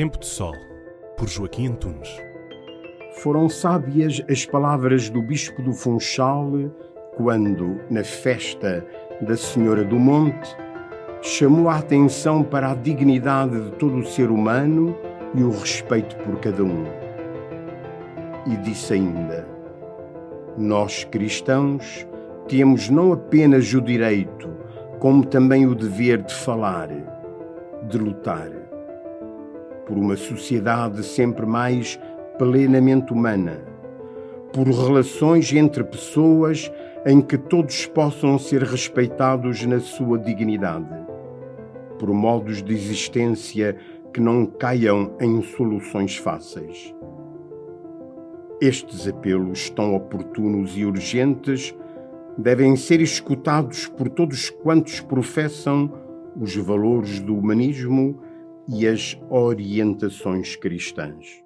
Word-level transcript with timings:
Tempo 0.00 0.18
de 0.18 0.24
Sol, 0.24 0.54
por 1.14 1.28
Joaquim 1.28 1.66
Antunes. 1.66 2.08
Foram 3.16 3.50
sábias 3.50 4.22
as 4.30 4.46
palavras 4.46 5.10
do 5.10 5.20
Bispo 5.20 5.60
do 5.60 5.74
Funchal 5.74 6.50
quando, 7.18 7.78
na 7.90 8.02
festa 8.02 8.82
da 9.20 9.36
Senhora 9.36 9.84
do 9.84 9.96
Monte, 9.98 10.56
chamou 11.20 11.68
a 11.68 11.76
atenção 11.76 12.42
para 12.42 12.70
a 12.70 12.74
dignidade 12.74 13.60
de 13.60 13.72
todo 13.72 13.98
o 13.98 14.06
ser 14.06 14.30
humano 14.30 14.96
e 15.34 15.42
o 15.42 15.50
respeito 15.50 16.16
por 16.24 16.40
cada 16.40 16.64
um. 16.64 16.86
E 18.46 18.56
disse 18.56 18.94
ainda: 18.94 19.46
Nós 20.56 21.04
cristãos 21.04 22.08
temos 22.48 22.88
não 22.88 23.12
apenas 23.12 23.74
o 23.74 23.82
direito, 23.82 24.48
como 24.98 25.26
também 25.26 25.66
o 25.66 25.74
dever 25.74 26.22
de 26.22 26.34
falar, 26.34 26.88
de 27.86 27.98
lutar 27.98 28.69
por 29.90 29.98
uma 29.98 30.14
sociedade 30.16 31.02
sempre 31.02 31.44
mais 31.44 31.98
plenamente 32.38 33.12
humana, 33.12 33.60
por 34.52 34.68
relações 34.68 35.52
entre 35.52 35.82
pessoas 35.82 36.70
em 37.04 37.20
que 37.20 37.36
todos 37.36 37.86
possam 37.86 38.38
ser 38.38 38.62
respeitados 38.62 39.66
na 39.66 39.80
sua 39.80 40.16
dignidade, 40.16 40.94
por 41.98 42.08
modos 42.10 42.62
de 42.62 42.72
existência 42.72 43.76
que 44.14 44.20
não 44.20 44.46
caiam 44.46 45.10
em 45.20 45.42
soluções 45.42 46.16
fáceis. 46.16 46.94
Estes 48.60 49.08
apelos 49.08 49.70
tão 49.70 49.96
oportunos 49.96 50.78
e 50.78 50.84
urgentes 50.84 51.74
devem 52.38 52.76
ser 52.76 53.00
escutados 53.00 53.88
por 53.88 54.08
todos 54.08 54.50
quantos 54.50 55.00
professam 55.00 55.92
os 56.40 56.54
valores 56.54 57.18
do 57.18 57.36
humanismo 57.36 58.29
e 58.68 58.86
as 58.86 59.16
orientações 59.28 60.56
cristãs. 60.56 61.42